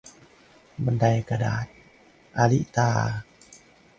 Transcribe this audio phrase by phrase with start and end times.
[0.85, 1.65] บันไดกระดาษ-
[2.37, 2.91] อาริตา